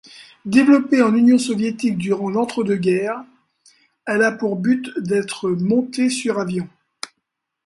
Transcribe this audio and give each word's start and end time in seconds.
Développée 0.45 1.03
en 1.03 1.13
union 1.13 1.37
soviétique 1.37 1.95
durant 1.95 2.31
l'entre-deux-guerres, 2.31 3.23
elle 4.07 4.23
a 4.23 4.31
pour 4.31 4.55
but 4.55 4.89
d'être 4.97 5.51
montée 5.51 6.09
sur 6.09 6.39
avion. 6.39 6.67